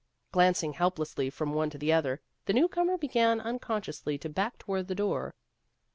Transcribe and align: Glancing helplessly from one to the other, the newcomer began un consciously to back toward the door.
Glancing 0.31 0.73
helplessly 0.73 1.29
from 1.29 1.53
one 1.53 1.69
to 1.69 1.77
the 1.77 1.93
other, 1.93 2.21
the 2.47 2.53
newcomer 2.53 2.97
began 2.97 3.39
un 3.39 3.59
consciously 3.59 4.17
to 4.17 4.29
back 4.29 4.57
toward 4.57 4.87
the 4.87 4.95
door. 4.95 5.35